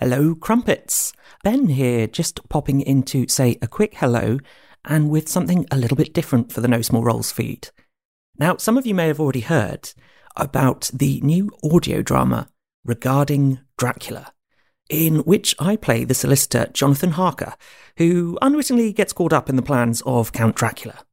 [0.00, 1.12] Hello, crumpets.
[1.44, 4.38] Ben here, just popping in to say a quick hello
[4.86, 7.68] and with something a little bit different for the No Small Rolls feed.
[8.38, 9.92] Now, some of you may have already heard
[10.36, 12.48] about the new audio drama
[12.82, 14.32] regarding Dracula,
[14.88, 17.52] in which I play the solicitor Jonathan Harker,
[17.98, 21.04] who unwittingly gets caught up in the plans of Count Dracula.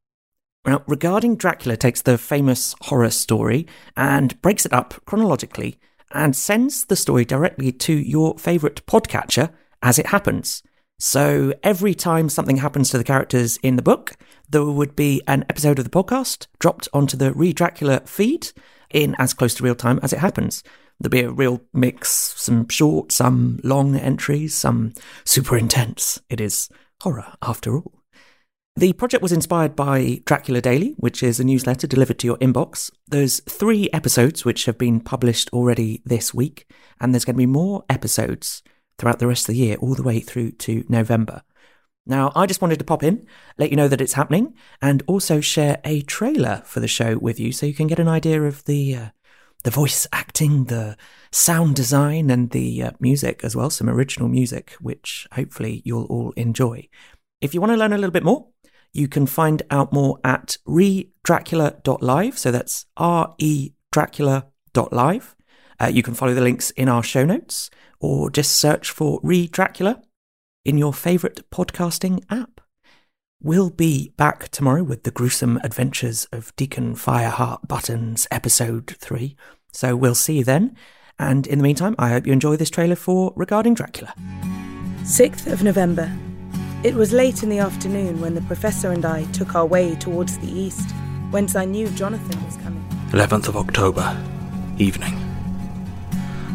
[0.65, 3.67] Now, regarding Dracula takes the famous horror story
[3.97, 5.77] and breaks it up chronologically
[6.11, 9.51] and sends the story directly to your favourite podcatcher
[9.81, 10.63] as it happens.
[10.99, 14.15] So every time something happens to the characters in the book,
[14.49, 18.51] there would be an episode of the podcast dropped onto the Re: Dracula feed
[18.91, 20.63] in as close to real time as it happens.
[20.99, 24.93] There'll be a real mix, some short, some long entries, some
[25.25, 26.19] super intense.
[26.29, 26.69] It is
[27.01, 27.96] horror after all.
[28.77, 32.91] The project was inspired by Dracula Daily, which is a newsletter delivered to your inbox.
[33.07, 37.47] There's three episodes which have been published already this week, and there's going to be
[37.47, 38.61] more episodes
[38.99, 41.41] throughout the rest of the year, all the way through to November.
[42.05, 43.25] Now, I just wanted to pop in,
[43.57, 47.39] let you know that it's happening, and also share a trailer for the show with
[47.39, 49.09] you so you can get an idea of the uh,
[49.63, 50.95] the voice acting, the
[51.31, 56.31] sound design, and the uh, music as well, some original music, which hopefully you'll all
[56.33, 56.87] enjoy.
[57.39, 58.47] If you want to learn a little bit more,
[58.97, 62.37] you can find out more at redracula.live.
[62.37, 65.35] So that's R E Dracula.live.
[65.79, 69.47] Uh, you can follow the links in our show notes or just search for Re:
[69.47, 70.01] Dracula
[70.65, 72.61] in your favourite podcasting app.
[73.41, 79.35] We'll be back tomorrow with the gruesome adventures of Deacon Fireheart Buttons, episode 3.
[79.71, 80.75] So we'll see you then.
[81.19, 84.13] And in the meantime, I hope you enjoy this trailer for Regarding Dracula.
[85.03, 86.11] 6th of November.
[86.83, 90.37] It was late in the afternoon when the professor and I took our way towards
[90.37, 90.91] the east,
[91.31, 92.87] whence I knew Jonathan was coming.
[93.09, 94.15] 11th of October,
[94.77, 95.17] evening.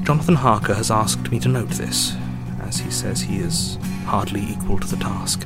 [0.05, 2.15] Jonathan Harker has asked me to note this,
[2.61, 5.45] as he says he is hardly equal to the task,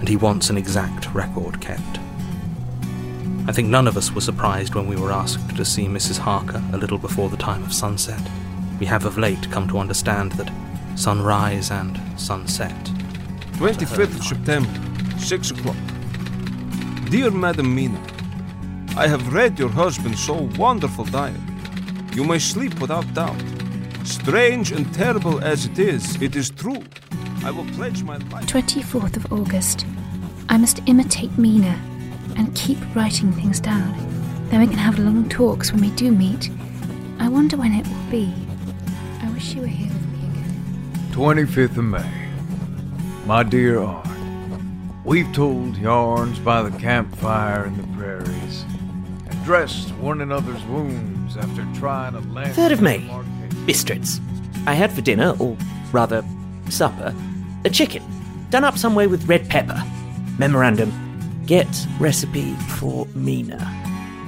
[0.00, 1.98] and he wants an exact record kept.
[3.46, 6.18] I think none of us were surprised when we were asked to see Mrs.
[6.18, 8.20] Harker a little before the time of sunset.
[8.78, 10.52] We have of late come to understand that
[10.94, 12.76] sunrise and sunset
[13.58, 15.76] 25th of September, 6 o'clock.
[17.10, 18.00] Dear Madam Mina,
[18.96, 21.40] I have read your husband's so wonderful diary.
[22.14, 23.42] You may sleep without doubt.
[24.04, 26.84] Strange and terrible as it is, it is true.
[27.44, 28.46] I will pledge my life.
[28.46, 29.84] 24th of August.
[30.48, 31.76] I must imitate Mina
[32.36, 33.92] and keep writing things down.
[34.50, 36.48] Then we can have long talks when we do meet.
[37.18, 38.32] I wonder when it will be.
[39.20, 41.10] I wish you were here with me again.
[41.10, 42.27] 25th of May.
[43.28, 44.08] My dear Art,
[45.04, 48.62] we've told yarns by the campfire in the prairies
[49.28, 52.54] and dressed one another's wounds after trying to land.
[52.54, 53.00] 3rd of May.
[53.66, 54.18] Bistritz.
[54.66, 55.58] I had for dinner, or
[55.92, 56.24] rather,
[56.70, 57.14] supper,
[57.66, 58.02] a chicken,
[58.48, 59.84] done up some way with red pepper.
[60.38, 60.90] Memorandum
[61.44, 61.68] get
[62.00, 63.58] recipe for Mina.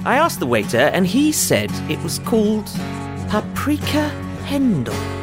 [0.04, 2.66] I asked the waiter, and he said it was called
[3.30, 4.10] paprika
[4.44, 5.19] hendl.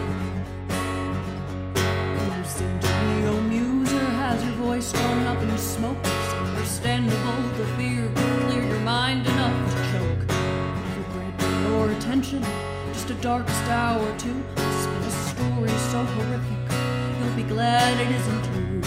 [13.22, 16.72] Darkest hour I'll spin a story so horrific,
[17.19, 18.81] you'll be glad it isn't true.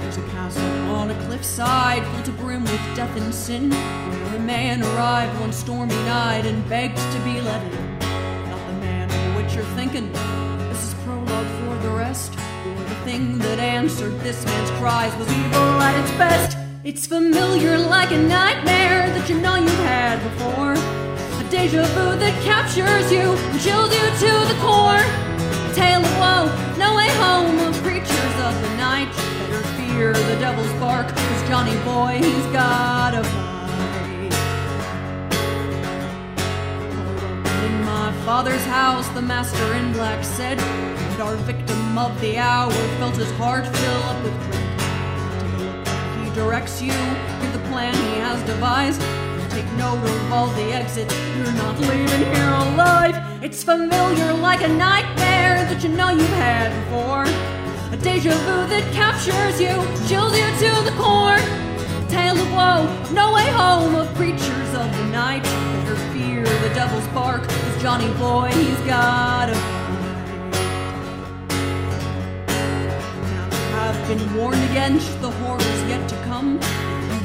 [0.00, 4.40] There's a castle on a cliffside, full to brim with death and sin, where a
[4.40, 7.98] man arrived one stormy night and begged to be let in.
[8.50, 10.10] Not the man of which you're thinking.
[10.70, 12.34] This is prologue for the rest.
[12.34, 16.58] For the thing that answered this man's cries was evil at its best.
[16.84, 18.87] It's familiar like a nightmare
[21.70, 25.04] deja vu that captures you and chills you to the core.
[25.74, 26.48] Tale of woe,
[26.78, 29.08] no way home of creatures of the night.
[29.38, 34.32] Better fear the devil's bark, cause Johnny Boy, he's got a bite.
[37.66, 42.72] In my father's house, the master in black said, and our victim of the hour
[42.98, 45.88] felt his heart fill up with dread.
[46.24, 46.92] He directs you,
[47.42, 49.27] give the plan he has devised.
[49.58, 53.16] Take note of all the exits, you're not leaving here alive.
[53.42, 57.24] It's familiar like a nightmare that you know you've had before.
[57.92, 59.74] A deja vu that captures you,
[60.06, 61.40] chills you to the core.
[62.08, 65.42] Tale of woe, no way home of creatures of the night.
[65.42, 69.56] Better fear the devil's bark, cause Johnny Boy, he's got a
[73.74, 76.60] have been warned against the horrors yet to come.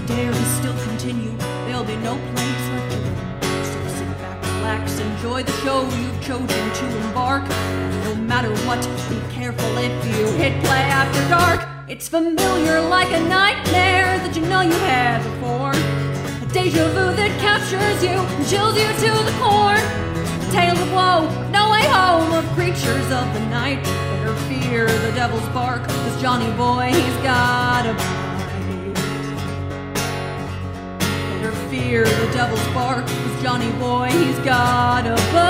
[0.08, 1.32] Dare to still continue,
[1.66, 3.42] there'll be no place left run.
[3.64, 7.44] So sit back, relax, enjoy the show you've chosen to embark.
[8.04, 11.66] No matter what, be careful if you hit play after dark.
[11.88, 15.72] It's familiar like a nightmare that you know you had before.
[15.72, 19.80] A deja vu that captures you and chills you to the core.
[19.80, 23.82] A tale of woe, no way home of creatures of the night.
[23.86, 28.32] Better fear the devil's bark, cause Johnny boy, he's got a
[31.74, 35.44] fear the devil's bark, cause Johnny boy, he's got a bite.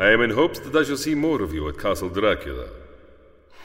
[0.00, 2.70] I am in hopes that I shall see more of you at Castle Dracula.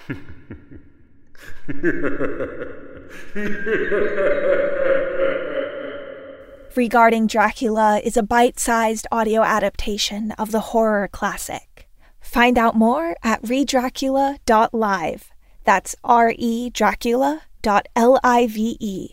[6.76, 11.90] Regarding Dracula is a bite sized audio adaptation of the horror classic.
[12.20, 15.33] Find out more at redracula.live.
[15.64, 19.10] That's R E Dracula dot L I V E.